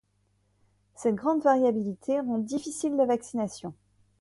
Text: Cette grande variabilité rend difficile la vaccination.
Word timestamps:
Cette 0.95 1.13
grande 1.13 1.43
variabilité 1.43 2.19
rend 2.21 2.39
difficile 2.39 2.95
la 2.95 3.05
vaccination. 3.05 3.75